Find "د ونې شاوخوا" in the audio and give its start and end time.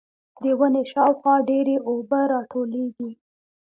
0.43-1.35